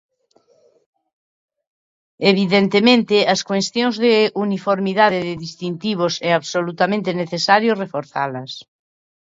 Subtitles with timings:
[2.31, 4.13] Evidentemente, as cuestións de
[4.45, 8.51] uniformidade, de distintivos, é absolutamente necesario reforzalas.